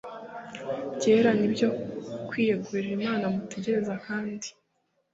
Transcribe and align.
byera 0.95 1.29
nibyo 1.39 1.67
kwiyegurira 2.27 2.91
Imana 2.99 3.25
mutegereza 3.33 3.93
kandi 4.05 4.47